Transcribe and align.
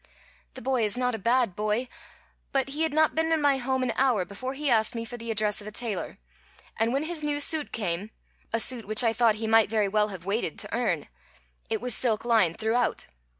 "The 0.55 0.63
boy 0.63 0.83
is 0.83 0.97
not 0.97 1.13
a 1.13 1.19
bad 1.19 1.55
boy. 1.55 1.87
But 2.51 2.69
he 2.69 2.81
had 2.81 2.91
not 2.91 3.13
been 3.13 3.31
in 3.31 3.39
my 3.39 3.57
home 3.57 3.83
an 3.83 3.93
hour 3.95 4.25
before 4.25 4.55
he 4.55 4.67
asked 4.67 4.95
me 4.95 5.05
for 5.05 5.15
the 5.15 5.29
address 5.29 5.61
of 5.61 5.67
a 5.67 5.71
tailor, 5.71 6.17
and 6.75 6.91
when 6.91 7.03
his 7.03 7.21
new 7.21 7.39
suit 7.39 7.71
came, 7.71 8.09
a 8.51 8.59
suit 8.59 8.85
which 8.85 9.03
I 9.03 9.13
thought 9.13 9.35
he 9.35 9.45
might 9.45 9.69
very 9.69 9.87
well 9.87 10.07
have 10.07 10.25
waited 10.25 10.57
to 10.57 10.73
earn, 10.73 11.07
it 11.69 11.81
was 11.81 11.93
silk 11.93 12.25
lined 12.25 12.57
throughout. 12.57 13.05